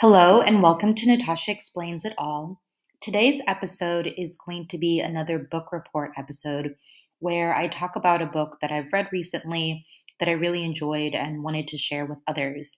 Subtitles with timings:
[0.00, 2.62] Hello, and welcome to Natasha Explains It All.
[3.00, 6.76] Today's episode is going to be another book report episode
[7.18, 9.84] where I talk about a book that I've read recently
[10.20, 12.76] that I really enjoyed and wanted to share with others.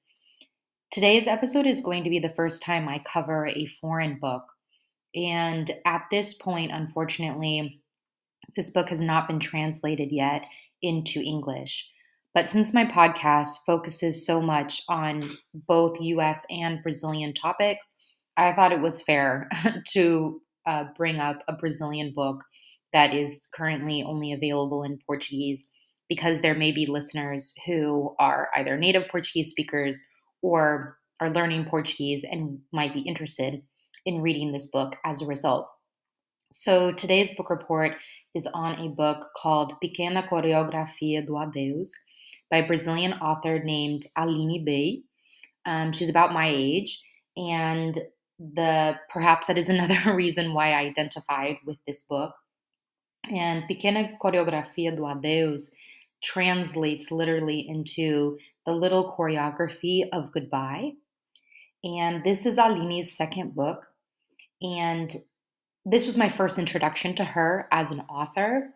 [0.91, 4.45] Today's episode is going to be the first time I cover a foreign book.
[5.15, 7.83] And at this point, unfortunately,
[8.57, 10.47] this book has not been translated yet
[10.81, 11.87] into English.
[12.35, 15.29] But since my podcast focuses so much on
[15.67, 17.93] both US and Brazilian topics,
[18.37, 19.49] I thought it was fair
[19.93, 22.45] to uh, bring up a Brazilian book
[22.93, 25.69] that is currently only available in Portuguese
[26.09, 30.03] because there may be listeners who are either native Portuguese speakers
[30.43, 33.63] or are learning Portuguese and might be interested
[34.07, 35.69] in reading this book as a result.
[36.51, 37.97] So today's book report
[38.35, 41.93] is on a book called Pequena Coreografia do Adeus
[42.51, 45.03] by a Brazilian author named Aline Bei.
[45.67, 47.03] Um, she's about my age,
[47.37, 47.99] and
[48.39, 52.35] the perhaps that is another reason why I identified with this book.
[53.31, 55.71] And Pequena Coreografia do Adeus
[56.23, 60.93] translates literally into the little choreography of goodbye.
[61.85, 63.87] And this is Aline's second book.
[64.63, 65.15] And
[65.87, 68.75] this was my first introduction to her as an author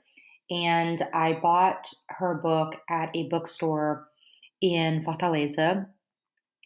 [0.50, 4.09] and I bought her book at a bookstore
[4.61, 5.87] in Fortaleza,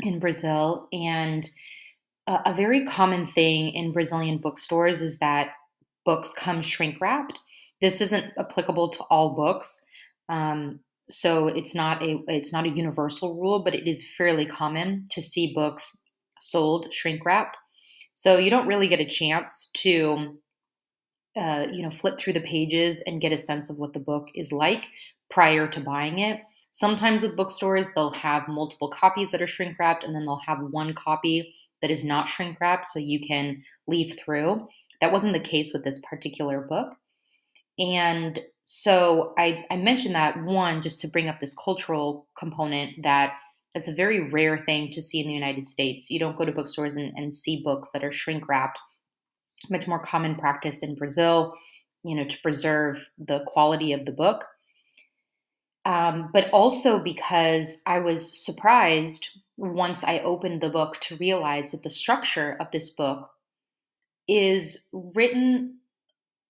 [0.00, 0.88] in Brazil.
[0.92, 1.48] And
[2.26, 5.50] a, a very common thing in Brazilian bookstores is that
[6.04, 7.38] books come shrink wrapped.
[7.80, 9.84] This isn't applicable to all books.
[10.28, 15.06] Um, so it's not a it's not a universal rule, but it is fairly common
[15.10, 15.96] to see books
[16.40, 17.56] sold shrink wrapped.
[18.12, 20.38] So you don't really get a chance to
[21.38, 24.28] uh, you know, flip through the pages and get a sense of what the book
[24.34, 24.88] is like
[25.30, 26.40] prior to buying it.
[26.70, 30.58] Sometimes with bookstores, they'll have multiple copies that are shrink wrapped, and then they'll have
[30.70, 34.68] one copy that is not shrink wrapped so you can leaf through.
[35.00, 36.94] That wasn't the case with this particular book.
[37.78, 43.34] And so I, I mentioned that one just to bring up this cultural component that
[43.74, 46.10] it's a very rare thing to see in the United States.
[46.10, 48.78] You don't go to bookstores and, and see books that are shrink wrapped
[49.70, 51.54] much more common practice in Brazil,
[52.04, 54.44] you know, to preserve the quality of the book.
[55.84, 61.82] Um, but also because I was surprised once I opened the book to realize that
[61.82, 63.30] the structure of this book
[64.28, 65.78] is written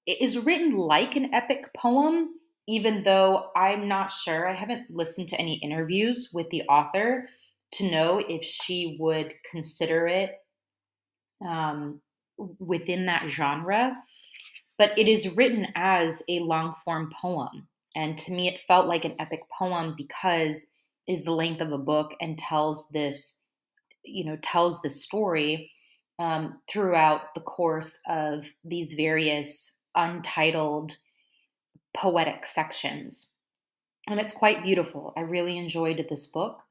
[0.07, 2.31] is written like an epic poem
[2.67, 7.27] even though i'm not sure i haven't listened to any interviews with the author
[7.73, 10.33] to know if she would consider it
[11.47, 12.01] um,
[12.59, 13.97] within that genre,
[14.79, 17.69] but it is written as a long form poem.
[17.97, 20.67] And to me, it felt like an epic poem because
[21.09, 23.41] is the length of a book and tells this,
[24.05, 25.73] you know, tells the story
[26.19, 30.97] um, throughout the course of these various untitled
[31.95, 33.33] poetic sections.
[34.09, 35.13] And it's quite beautiful.
[35.17, 36.63] I really enjoyed this book.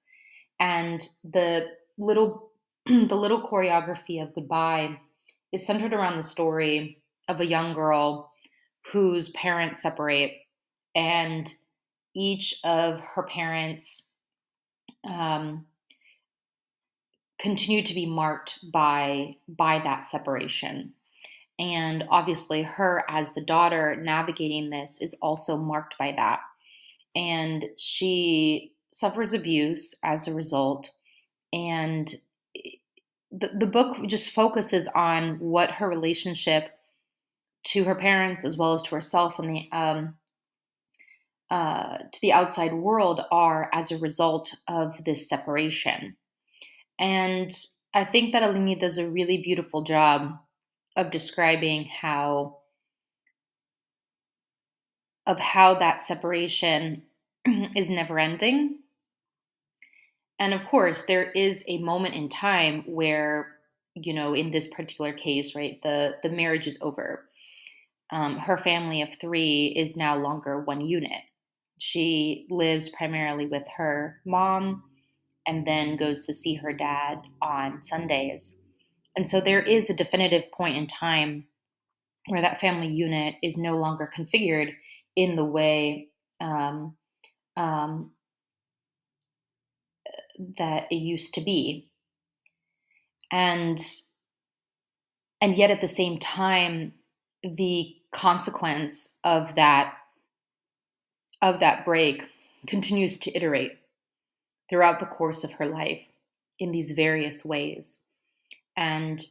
[0.60, 1.68] And the
[1.98, 2.52] little
[2.86, 4.98] the little choreography of goodbye
[5.52, 8.32] is centered around the story of a young girl
[8.92, 10.34] whose parents separate,
[10.96, 11.52] and
[12.16, 14.12] each of her parents
[15.08, 15.66] um,
[17.40, 20.94] continue to be marked by by that separation.
[21.60, 26.40] And obviously, her as the daughter navigating this is also marked by that.
[27.16, 30.92] And she suffers abuse as a result.
[31.52, 32.14] And
[33.32, 36.72] the, the book just focuses on what her relationship
[37.66, 40.16] to her parents as well as to herself and the um,
[41.50, 46.16] uh, to the outside world are as a result of this separation.
[47.00, 47.52] And
[47.94, 50.34] I think that Aline does a really beautiful job
[50.98, 52.58] of describing how
[55.26, 57.04] of how that separation
[57.76, 58.80] is never ending
[60.40, 63.56] and of course, there is a moment in time where,
[63.96, 67.26] you know, in this particular case, right, the, the marriage is over.
[68.12, 71.22] Um, her family of three is now longer one unit.
[71.80, 74.84] She lives primarily with her mom
[75.46, 78.58] and then goes to see her dad on Sundays.
[79.16, 81.46] And so there is a definitive point in time
[82.28, 84.74] where that family unit is no longer configured
[85.16, 86.10] in the way
[86.40, 86.96] um,
[87.56, 88.12] um,
[90.58, 91.90] that it used to be.
[93.32, 93.80] And
[95.42, 96.94] and yet at the same time
[97.44, 99.94] the consequence of that
[101.42, 102.24] of that break
[102.66, 103.74] continues to iterate
[104.70, 106.02] throughout the course of her life
[106.60, 108.00] in these various ways.
[108.76, 109.24] And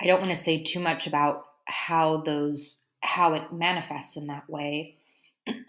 [0.00, 4.48] I don't want to say too much about how those how it manifests in that
[4.48, 4.96] way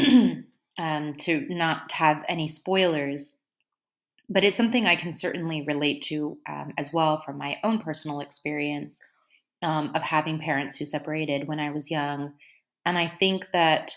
[0.77, 3.36] um, to not have any spoilers
[4.29, 8.19] but it's something i can certainly relate to um, as well from my own personal
[8.19, 9.01] experience
[9.63, 12.33] um, of having parents who separated when i was young
[12.85, 13.95] and i think that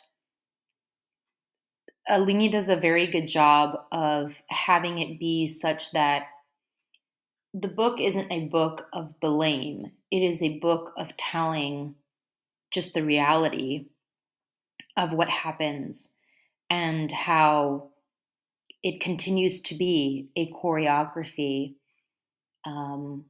[2.08, 6.24] Aline does a very good job of having it be such that
[7.54, 9.92] the book isn't a book of blame.
[10.10, 11.94] It is a book of telling
[12.70, 13.86] just the reality
[14.96, 16.12] of what happens
[16.68, 17.90] and how
[18.82, 21.74] it continues to be a choreography
[22.64, 23.24] um,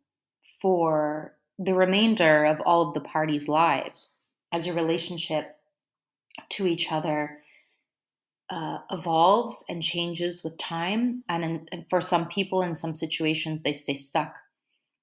[0.60, 4.14] for the remainder of all of the parties' lives
[4.52, 5.56] as a relationship
[6.50, 7.38] to each other
[8.50, 11.22] uh, evolves and changes with time.
[11.28, 14.38] And, in, and for some people, in some situations, they stay stuck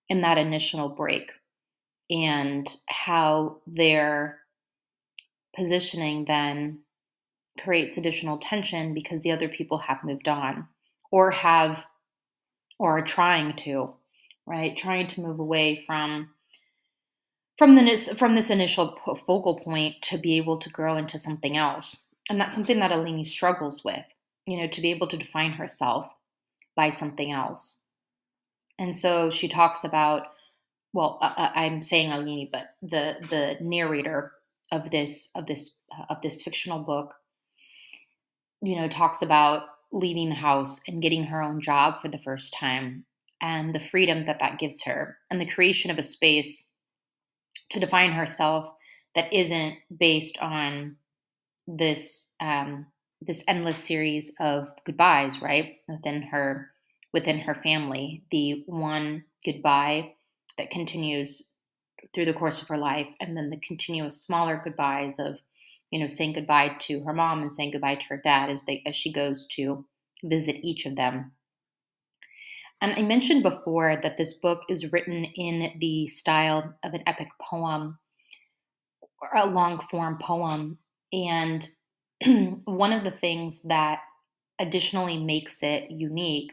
[0.09, 1.31] in that initial break
[2.09, 4.39] and how their
[5.55, 6.79] positioning then
[7.57, 10.67] creates additional tension because the other people have moved on
[11.11, 11.85] or have
[12.79, 13.93] or are trying to
[14.45, 16.29] right trying to move away from
[17.57, 21.97] from this from this initial focal point to be able to grow into something else
[22.29, 24.05] and that's something that Aline struggles with,
[24.45, 26.11] you know, to be able to define herself
[26.75, 27.83] by something else.
[28.77, 30.27] And so she talks about,
[30.93, 34.33] well, uh, uh I'm saying Aline, but the the narrator
[34.71, 37.15] of this of this uh, of this fictional book,
[38.61, 42.53] you know, talks about leaving the house and getting her own job for the first
[42.53, 43.05] time
[43.41, 46.69] and the freedom that that gives her and the creation of a space
[47.69, 48.73] to define herself
[49.15, 50.95] that isn't based on
[51.67, 52.85] this um,
[53.21, 55.77] this endless series of goodbyes, right?
[55.87, 56.71] Within her
[57.13, 60.13] within her family, the one goodbye
[60.57, 61.53] that continues
[62.13, 65.39] through the course of her life, and then the continuous smaller goodbyes of,
[65.91, 68.83] you know, saying goodbye to her mom and saying goodbye to her dad as they
[68.85, 69.85] as she goes to
[70.23, 71.31] visit each of them.
[72.81, 77.29] And I mentioned before that this book is written in the style of an epic
[77.41, 77.97] poem
[79.21, 80.77] or a long form poem
[81.11, 81.67] and
[82.65, 83.99] one of the things that
[84.59, 86.51] additionally makes it unique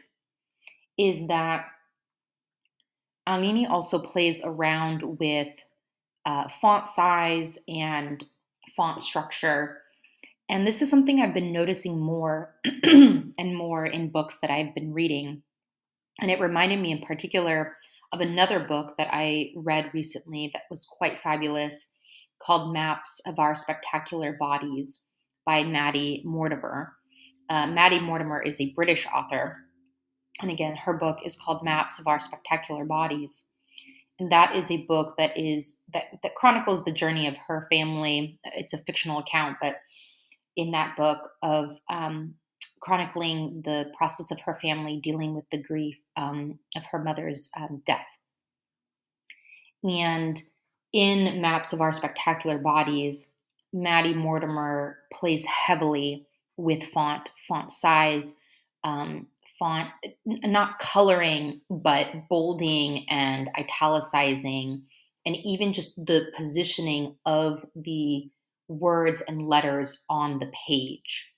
[0.97, 1.65] is that
[3.27, 5.47] Aline also plays around with
[6.25, 8.23] uh, font size and
[8.75, 9.81] font structure.
[10.49, 14.93] And this is something I've been noticing more and more in books that I've been
[14.93, 15.41] reading.
[16.21, 17.75] And it reminded me in particular
[18.13, 21.87] of another book that I read recently that was quite fabulous
[22.41, 25.03] called Maps of Our Spectacular Bodies
[25.45, 26.93] by Maddie Mortimer.
[27.49, 29.57] Uh, Maddie Mortimer is a British author.
[30.41, 33.45] And again, her book is called Maps of Our Spectacular Bodies.
[34.19, 38.39] And that is a book that is that, that chronicles the journey of her family.
[38.45, 39.75] It's a fictional account, but
[40.55, 42.35] in that book of um,
[42.79, 47.81] chronicling the process of her family dealing with the grief um, of her mother's um,
[47.85, 48.07] death.
[49.83, 50.41] And
[50.93, 53.29] in Maps of Our Spectacular Bodies,
[53.73, 56.25] Maddie Mortimer plays heavily
[56.57, 58.39] with font, font size,
[58.83, 59.89] um, font,
[60.25, 64.83] not coloring, but bolding and italicizing,
[65.25, 68.29] and even just the positioning of the
[68.67, 71.31] words and letters on the page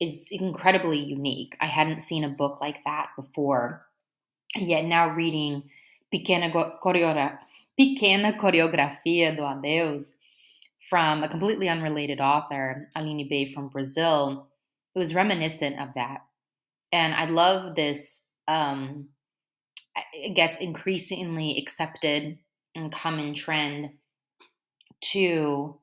[0.00, 1.56] is incredibly unique.
[1.60, 3.86] I hadn't seen a book like that before.
[4.54, 5.64] And yet now reading
[6.14, 6.52] Pequena,
[6.82, 7.38] Coreogra-
[7.78, 10.14] Pequena Coreografia do Adeus
[10.88, 14.48] from a completely unrelated author, Aline Bei from Brazil,
[14.94, 16.22] it was reminiscent of that.
[16.92, 19.08] And I love this, um,
[19.96, 22.38] I guess, increasingly accepted
[22.74, 23.90] and common trend
[25.00, 25.78] to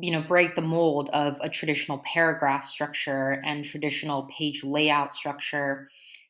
[0.00, 5.88] you know break the mold of a traditional paragraph structure and traditional page layout structure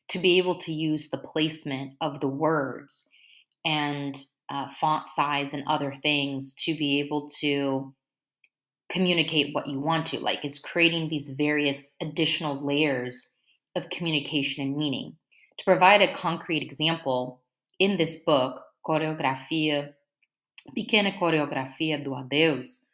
[0.09, 3.09] to be able to use the placement of the words
[3.63, 4.17] and
[4.49, 7.93] uh, font size and other things to be able to
[8.89, 10.19] communicate what you want to.
[10.19, 13.29] Like it's creating these various additional layers
[13.75, 15.15] of communication and meaning.
[15.57, 17.41] To provide a concrete example,
[17.79, 19.93] in this book, Choreografia,
[20.77, 22.85] Pequena Coreografia do Adeus,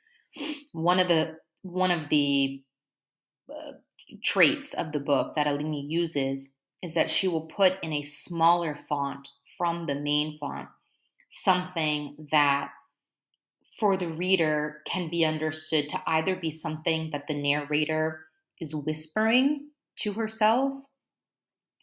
[0.72, 2.62] one of the one of the
[3.50, 3.74] uh,
[4.24, 6.48] traits of the book that Aline uses
[6.82, 10.70] is that she will put in a smaller font from the main font
[11.30, 12.70] something that
[13.78, 18.26] for the reader can be understood to either be something that the narrator
[18.60, 20.74] is whispering to herself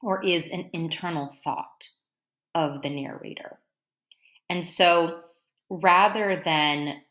[0.03, 1.89] or is an internal thought.
[2.55, 3.59] of the narrator.
[4.49, 5.23] And so
[5.71, 7.03] rather than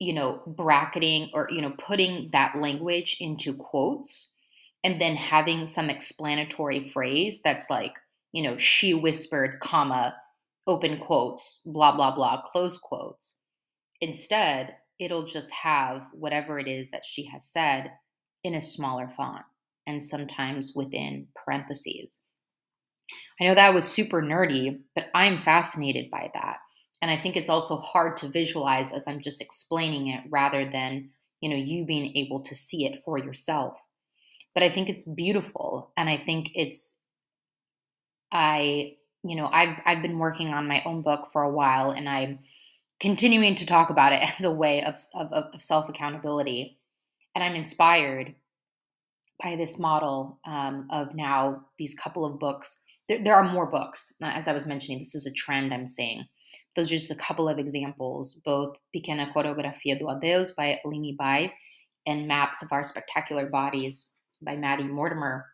[0.00, 4.34] you know bracketing or you know putting that language into quotes
[4.82, 7.94] and then having some explanatory phrase that's like
[8.32, 10.14] you know she whispered comma
[10.66, 13.40] open quotes blah blah blah close quotes
[14.00, 17.92] instead it'll just have whatever it is that she has said
[18.42, 19.44] in a smaller font
[19.86, 22.20] and sometimes within parentheses
[23.40, 26.58] I know that was super nerdy, but I'm fascinated by that.
[27.02, 31.10] And I think it's also hard to visualize as I'm just explaining it rather than,
[31.40, 33.78] you know, you being able to see it for yourself.
[34.54, 37.00] But I think it's beautiful and I think it's
[38.32, 42.08] I, you know, I've I've been working on my own book for a while and
[42.08, 42.38] I'm
[43.00, 46.78] continuing to talk about it as a way of of, of self accountability.
[47.34, 48.36] And I'm inspired
[49.42, 54.14] by this model um, of now these couple of books there, there are more books.
[54.22, 56.24] As I was mentioning, this is a trend I'm seeing.
[56.76, 61.52] Those are just a couple of examples, both Pequena Coreografia do Adeus by Aline Bei
[62.06, 64.10] and Maps of Our Spectacular Bodies
[64.42, 65.46] by Maddie Mortimer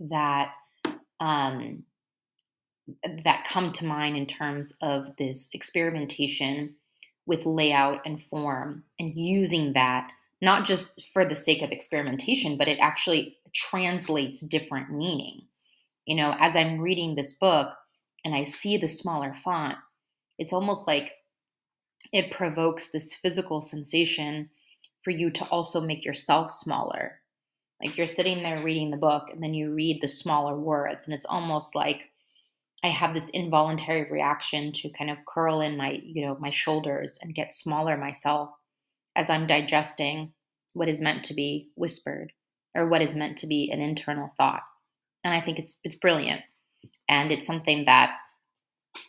[0.00, 0.52] that
[1.20, 1.84] um,
[3.24, 6.74] that come to mind in terms of this experimentation
[7.26, 10.10] with layout and form and using that
[10.46, 15.40] not just for the sake of experimentation, but it actually translates different meaning.
[16.04, 17.74] You know, as I'm reading this book
[18.24, 19.74] and I see the smaller font,
[20.38, 21.14] it's almost like
[22.12, 24.48] it provokes this physical sensation
[25.02, 27.20] for you to also make yourself smaller.
[27.82, 31.14] Like you're sitting there reading the book and then you read the smaller words, and
[31.14, 32.02] it's almost like
[32.84, 37.18] I have this involuntary reaction to kind of curl in my, you know, my shoulders
[37.20, 38.50] and get smaller myself
[39.16, 40.32] as I'm digesting
[40.76, 42.32] what is meant to be whispered
[42.74, 44.62] or what is meant to be an internal thought
[45.26, 46.40] and I think it's it's brilliant,
[47.08, 48.16] and it's something that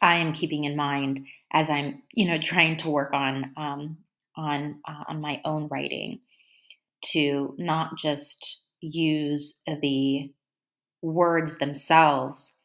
[0.01, 3.97] I am keeping in mind as I'm you know trying to work on um,
[4.35, 6.21] on uh, on my own writing
[7.11, 10.31] to not just use the
[11.03, 12.57] words themselves,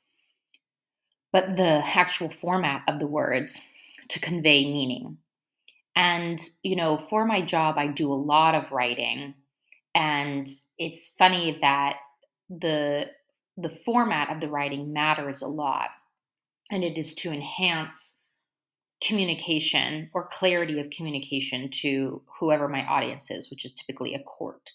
[1.30, 3.60] but the actual format of the words
[4.08, 5.18] to convey meaning.
[5.94, 9.34] And, you know, for my job, I do a lot of writing.
[9.94, 11.96] And it's funny that
[12.48, 13.10] the
[13.58, 15.90] the format of the writing matters a lot,
[16.70, 18.18] and it is to enhance
[19.02, 24.70] communication or clarity of communication to whoever my audience is, which is typically a court.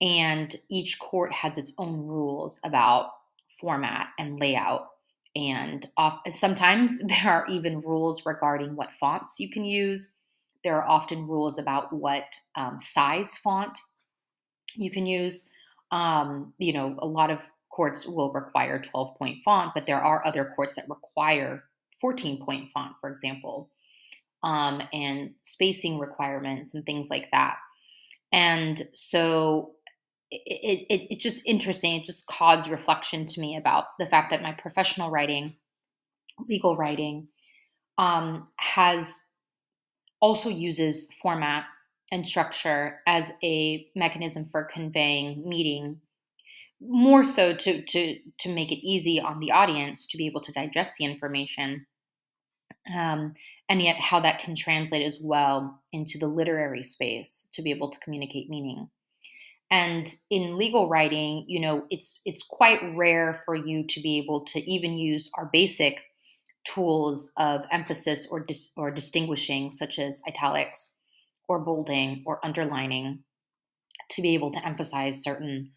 [0.00, 3.10] And each court has its own rules about
[3.60, 4.88] format and layout.
[5.36, 10.12] And off, sometimes there are even rules regarding what fonts you can use.
[10.64, 12.24] There are often rules about what
[12.56, 13.78] um, size font
[14.74, 15.48] you can use.
[15.90, 20.26] Um, you know, a lot of courts will require 12 point font, but there are
[20.26, 21.64] other courts that require
[22.00, 23.70] 14 point font, for example,
[24.42, 27.56] um, and spacing requirements and things like that.
[28.32, 29.72] And so
[30.30, 31.96] it, it, it's just interesting.
[31.96, 35.56] It just caused reflection to me about the fact that my professional writing,
[36.48, 37.28] legal writing,
[37.98, 39.26] um, has
[40.20, 41.64] also uses format
[42.12, 46.00] and structure as a mechanism for conveying meaning
[46.80, 50.52] more so to to to make it easy on the audience to be able to
[50.52, 51.86] digest the information
[52.94, 53.34] um,
[53.68, 57.90] and yet how that can translate as well into the literary space to be able
[57.90, 58.88] to communicate meaning
[59.70, 64.44] and in legal writing you know it's it's quite rare for you to be able
[64.44, 66.02] to even use our basic
[66.64, 70.96] tools of emphasis or dis, or distinguishing such as italics
[71.48, 73.20] or bolding or underlining
[74.10, 75.70] to be able to emphasize certain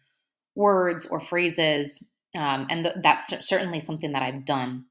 [0.54, 2.06] words or phrases.
[2.36, 4.86] Um, and th- that's certainly something that I've done.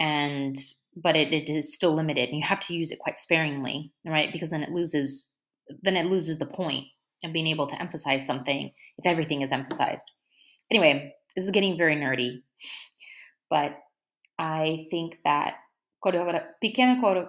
[0.00, 0.56] And
[0.94, 4.30] but it, it is still limited, and you have to use it quite sparingly, right?
[4.32, 5.32] Because then it loses
[5.82, 6.86] then it loses the point
[7.24, 10.10] of being able to emphasize something if everything is emphasized.
[10.70, 12.42] Anyway, this is getting very nerdy,
[13.50, 13.78] but
[14.38, 15.54] I think that
[16.04, 17.28] pequena,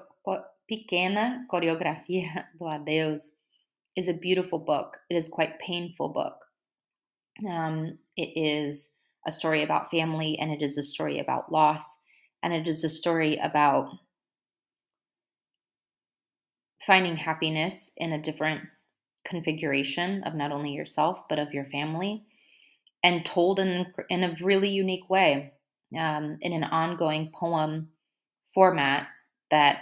[0.72, 3.32] pequena coreografia do adeus
[3.96, 4.98] is a beautiful book.
[5.10, 6.36] It is quite painful book.
[7.48, 8.96] Um, it is
[9.26, 12.02] a story about family and it is a story about loss
[12.42, 13.90] and it is a story about
[16.86, 18.62] finding happiness in a different
[19.26, 22.24] configuration of not only yourself but of your family
[23.04, 25.54] and told in, in a really unique way
[25.98, 27.90] um, in an ongoing poem
[28.54, 29.08] format
[29.52, 29.80] that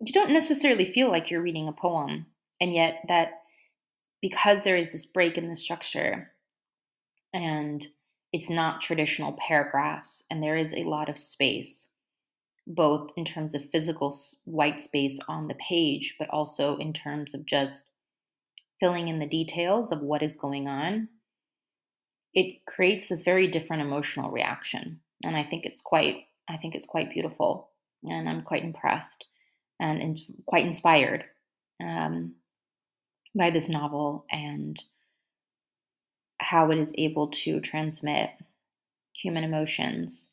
[0.00, 2.26] you don't necessarily feel like you're reading a poem
[2.60, 3.42] and yet that
[4.20, 6.32] because there is this break in the structure
[7.32, 7.86] and
[8.32, 11.90] it's not traditional paragraphs, and there is a lot of space,
[12.66, 17.46] both in terms of physical white space on the page, but also in terms of
[17.46, 17.86] just
[18.80, 21.08] filling in the details of what is going on.
[22.34, 26.86] It creates this very different emotional reaction, and I think it's quite I think it's
[26.86, 27.70] quite beautiful,
[28.04, 29.26] and I'm quite impressed
[29.80, 31.24] and, and quite inspired
[31.82, 32.34] um,
[33.34, 34.82] by this novel and
[36.40, 38.30] how it is able to transmit
[39.14, 40.30] human emotions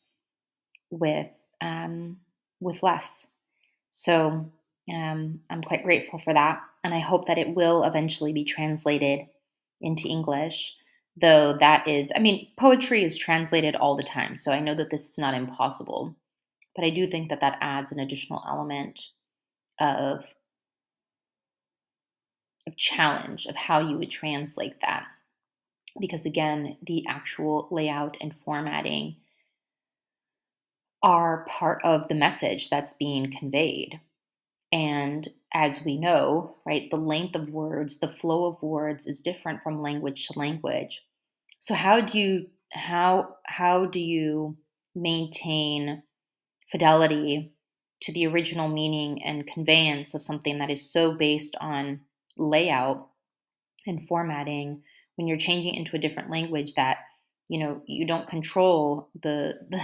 [0.90, 1.28] with
[1.60, 2.18] um,
[2.60, 3.28] with less.
[3.90, 4.50] So
[4.92, 9.26] um, I'm quite grateful for that, and I hope that it will eventually be translated
[9.80, 10.76] into English.
[11.20, 14.90] Though that is, I mean, poetry is translated all the time, so I know that
[14.90, 16.14] this is not impossible.
[16.76, 19.00] But I do think that that adds an additional element
[19.80, 20.24] of
[22.68, 25.06] of challenge of how you would translate that
[25.98, 29.16] because again, the actual layout and formatting
[31.02, 34.00] are part of the message that's being conveyed.
[34.76, 39.62] And as we know, right, the length of words, the flow of words is different
[39.62, 41.02] from language to language.
[41.60, 44.58] So how do you how how do you
[44.94, 46.02] maintain
[46.70, 47.54] fidelity
[48.02, 52.00] to the original meaning and conveyance of something that is so based on
[52.36, 53.08] layout
[53.86, 54.82] and formatting
[55.14, 56.98] when you're changing into a different language that
[57.48, 59.80] you know you don't control the, the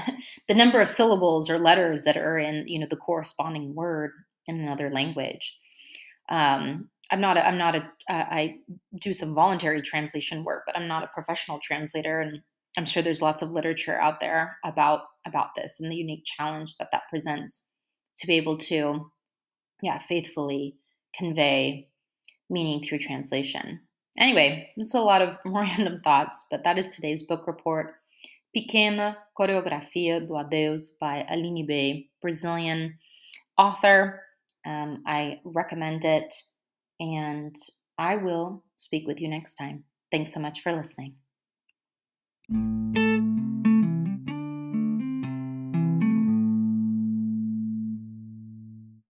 [0.49, 4.11] the number of syllables or letters that are in you know the corresponding word
[4.47, 5.59] in another language
[6.29, 8.57] um, i'm not a, i'm not a uh, I
[9.01, 12.41] do some voluntary translation work but i'm not a professional translator and
[12.77, 16.77] i'm sure there's lots of literature out there about about this and the unique challenge
[16.79, 17.65] that that presents
[18.19, 19.11] to be able to
[19.83, 20.77] yeah faithfully
[21.15, 21.89] convey
[22.49, 23.81] meaning through translation
[24.19, 27.95] Anyway, it's a lot of random thoughts, but that is today's book report.
[28.55, 32.99] Pequena Coreografia do Adeus by Aline Bei, Brazilian
[33.57, 34.21] author.
[34.65, 36.33] Um, I recommend it,
[37.01, 37.55] and
[37.99, 39.85] I will speak with you next time.
[40.11, 41.15] Thanks so much for listening.